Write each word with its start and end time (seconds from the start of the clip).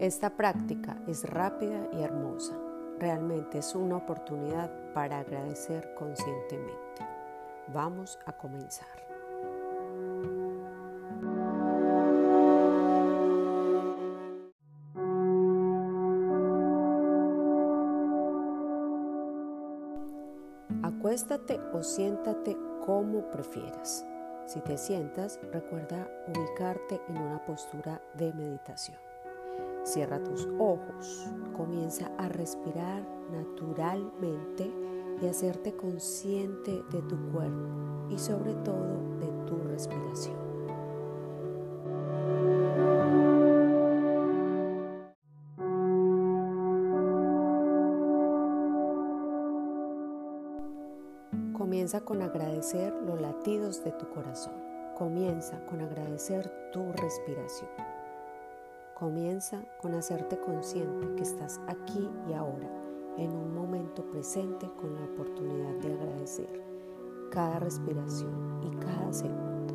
Esta 0.00 0.30
práctica 0.30 0.96
es 1.06 1.28
rápida 1.28 1.86
y 1.92 2.00
hermosa. 2.00 2.54
Realmente 2.98 3.58
es 3.58 3.74
una 3.74 3.98
oportunidad 3.98 4.70
para 4.94 5.18
agradecer 5.18 5.92
conscientemente. 5.92 7.06
Vamos 7.68 8.18
a 8.24 8.32
comenzar. 8.32 8.88
Acuéstate 20.82 21.60
o 21.74 21.82
siéntate 21.82 22.56
como 22.86 23.30
prefieras. 23.30 24.06
Si 24.46 24.60
te 24.62 24.78
sientas, 24.78 25.38
recuerda 25.52 26.08
ubicarte 26.26 27.02
en 27.08 27.18
una 27.18 27.44
postura 27.44 28.00
de 28.14 28.32
meditación. 28.32 29.09
Cierra 29.84 30.22
tus 30.22 30.46
ojos, 30.58 31.26
comienza 31.56 32.10
a 32.18 32.28
respirar 32.28 33.02
naturalmente 33.32 34.70
y 35.20 35.26
hacerte 35.26 35.74
consciente 35.74 36.82
de 36.90 37.02
tu 37.02 37.16
cuerpo 37.32 38.08
y 38.10 38.18
sobre 38.18 38.54
todo 38.54 39.18
de 39.20 39.26
tu 39.46 39.58
respiración. 39.68 40.36
Comienza 51.54 52.00
con 52.00 52.22
agradecer 52.22 52.92
los 53.06 53.20
latidos 53.20 53.82
de 53.84 53.92
tu 53.92 54.08
corazón. 54.10 54.54
Comienza 54.96 55.64
con 55.66 55.80
agradecer 55.80 56.50
tu 56.72 56.92
respiración. 56.92 57.70
Comienza 59.00 59.64
con 59.80 59.94
hacerte 59.94 60.38
consciente 60.38 61.14
que 61.16 61.22
estás 61.22 61.58
aquí 61.68 62.06
y 62.28 62.34
ahora, 62.34 62.68
en 63.16 63.30
un 63.32 63.54
momento 63.54 64.04
presente 64.10 64.70
con 64.78 64.94
la 64.94 65.04
oportunidad 65.06 65.72
de 65.76 65.94
agradecer 65.94 66.62
cada 67.30 67.60
respiración 67.60 68.60
y 68.62 68.76
cada 68.76 69.10
segundo. 69.10 69.74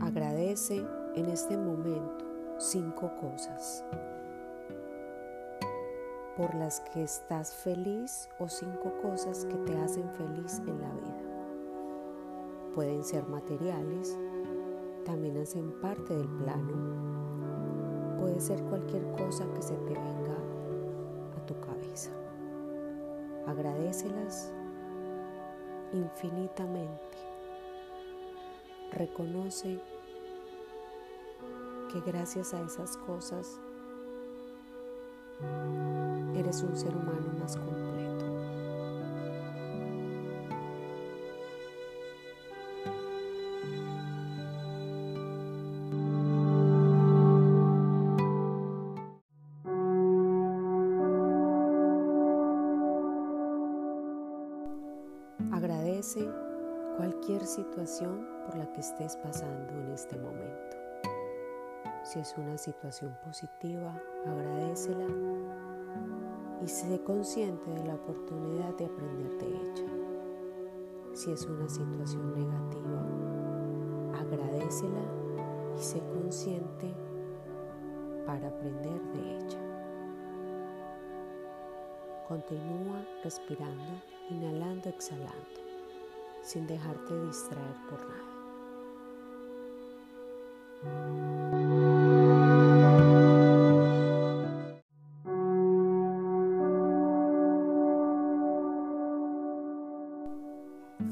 Agradece 0.00 0.86
en 1.16 1.26
este 1.30 1.56
momento 1.56 2.24
cinco 2.58 3.10
cosas 3.20 3.84
por 6.36 6.54
las 6.54 6.80
que 6.80 7.02
estás 7.02 7.54
feliz 7.54 8.28
o 8.38 8.48
cinco 8.48 8.92
cosas 9.02 9.44
que 9.44 9.54
te 9.58 9.76
hacen 9.78 10.08
feliz 10.10 10.60
en 10.66 10.80
la 10.80 10.92
vida. 10.92 11.22
Pueden 12.74 13.04
ser 13.04 13.26
materiales, 13.28 14.18
también 15.04 15.36
hacen 15.38 15.72
parte 15.80 16.14
del 16.14 16.28
plano. 16.28 18.18
Puede 18.18 18.40
ser 18.40 18.60
cualquier 18.64 19.04
cosa 19.12 19.44
que 19.54 19.62
se 19.62 19.76
te 19.76 19.94
venga 19.94 20.36
a 21.36 21.46
tu 21.46 21.54
cabeza. 21.60 22.10
Agradecelas 23.46 24.52
infinitamente. 25.92 27.18
Reconoce 28.90 29.80
que 31.92 32.00
gracias 32.00 32.54
a 32.54 32.62
esas 32.62 32.96
cosas 32.96 33.60
eres 36.34 36.62
un 36.62 36.76
ser 36.76 36.94
humano 36.96 37.32
más 37.38 37.56
completo. 37.56 37.84
Agradece 55.52 56.28
cualquier 56.96 57.46
situación 57.46 58.26
por 58.44 58.56
la 58.56 58.70
que 58.72 58.80
estés 58.80 59.16
pasando 59.16 59.72
en 59.72 59.92
este 59.92 60.16
momento. 60.16 60.76
Si 62.02 62.18
es 62.18 62.34
una 62.36 62.58
situación 62.58 63.16
positiva, 63.24 63.94
agradecela 64.26 65.06
y 66.64 66.68
sé 66.68 67.00
consciente 67.02 67.70
de 67.70 67.84
la 67.84 67.94
oportunidad 67.94 68.74
de 68.78 68.86
aprender 68.86 69.38
de 69.38 69.48
ella. 69.48 69.86
Si 71.12 71.30
es 71.30 71.44
una 71.44 71.68
situación 71.68 72.34
negativa, 72.34 73.06
agradecela 74.18 75.04
y 75.76 75.82
sé 75.82 76.00
consciente 76.00 76.94
para 78.24 78.48
aprender 78.48 79.02
de 79.12 79.36
ella. 79.36 79.60
Continúa 82.28 83.04
respirando, 83.22 84.00
inhalando, 84.30 84.88
exhalando, 84.88 85.60
sin 86.42 86.66
dejarte 86.66 87.20
distraer 87.26 87.76
por 87.90 88.00
nada. 88.08 88.24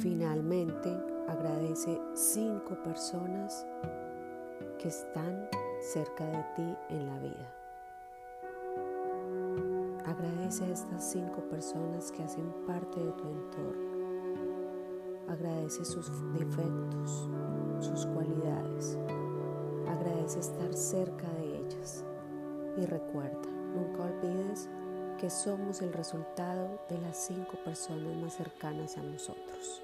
Finalmente, 0.02 0.90
agradece 1.28 1.96
cinco 2.14 2.74
personas 2.82 3.64
que 4.80 4.88
están 4.88 5.48
cerca 5.80 6.24
de 6.26 6.44
ti 6.56 6.76
en 6.88 7.06
la 7.06 7.18
vida. 7.20 7.54
Agradece 10.04 10.64
a 10.64 10.70
estas 10.70 11.08
cinco 11.08 11.42
personas 11.48 12.10
que 12.10 12.24
hacen 12.24 12.52
parte 12.66 12.98
de 12.98 13.12
tu 13.12 13.28
entorno. 13.28 13.92
Agradece 15.28 15.84
sus 15.84 16.10
defectos, 16.32 17.30
sus 17.78 18.04
cualidades. 18.06 18.98
Agradece 19.86 20.40
estar 20.40 20.74
cerca 20.74 21.28
de 21.34 21.58
ellas. 21.58 22.04
Y 22.76 22.86
recuerda, 22.86 23.48
nunca 23.72 24.02
olvides 24.02 24.68
que 25.20 25.30
somos 25.30 25.80
el 25.80 25.92
resultado 25.92 26.80
de 26.88 26.98
las 26.98 27.16
cinco 27.16 27.56
personas 27.64 28.16
más 28.16 28.32
cercanas 28.34 28.98
a 28.98 29.02
nosotros. 29.04 29.80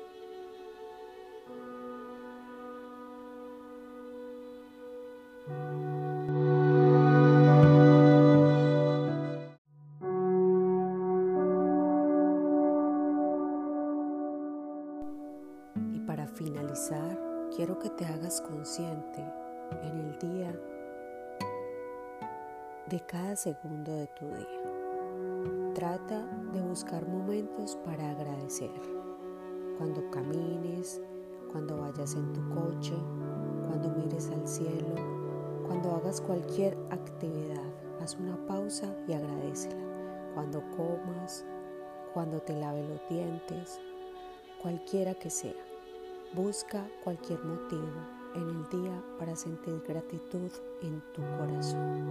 Y 15.92 16.00
para 16.00 16.26
finalizar, 16.26 17.18
quiero 17.54 17.78
que 17.78 17.90
te 17.90 18.04
hagas 18.04 18.40
consciente 18.40 19.24
en 19.82 19.98
el 19.98 20.18
día 20.18 20.52
de 22.88 23.00
cada 23.00 23.36
segundo 23.36 23.92
de 23.92 24.06
tu 24.18 24.26
día. 24.26 25.72
Trata 25.74 26.26
de 26.52 26.60
buscar 26.62 27.06
momentos 27.06 27.76
para 27.84 28.10
agradecer. 28.10 28.70
Cuando 29.76 30.10
camines, 30.10 31.00
cuando 31.52 31.76
vayas 31.78 32.14
en 32.14 32.32
tu 32.32 32.48
coche, 32.48 32.94
cuando 33.66 33.90
mires 33.90 34.30
al 34.30 34.46
cielo, 34.48 35.17
hagas 36.08 36.22
cualquier 36.22 36.74
actividad, 36.90 37.62
haz 38.00 38.14
una 38.14 38.34
pausa 38.46 38.86
y 39.06 39.12
agradecela. 39.12 39.76
Cuando 40.32 40.62
comas, 40.74 41.44
cuando 42.14 42.40
te 42.40 42.54
lave 42.54 42.82
los 42.88 43.06
dientes, 43.10 43.78
cualquiera 44.62 45.12
que 45.12 45.28
sea. 45.28 45.52
Busca 46.32 46.88
cualquier 47.04 47.44
motivo 47.44 47.92
en 48.34 48.48
el 48.48 48.68
día 48.70 49.02
para 49.18 49.36
sentir 49.36 49.82
gratitud 49.86 50.50
en 50.80 51.02
tu 51.12 51.20
corazón. 51.36 52.08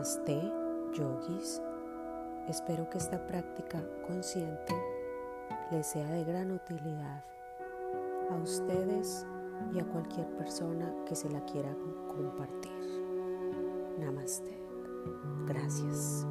Namaste, 0.00 0.40
yogis. 0.94 1.60
Espero 2.48 2.88
que 2.88 2.96
esta 2.96 3.26
práctica 3.26 3.82
consciente 4.06 4.74
les 5.70 5.86
sea 5.86 6.10
de 6.10 6.24
gran 6.24 6.50
utilidad 6.52 7.22
a 8.30 8.34
ustedes 8.36 9.26
y 9.74 9.78
a 9.78 9.84
cualquier 9.84 10.26
persona 10.36 10.90
que 11.06 11.14
se 11.14 11.28
la 11.28 11.44
quiera 11.44 11.76
compartir. 12.08 12.72
Namaste. 13.98 14.58
Gracias. 15.46 16.26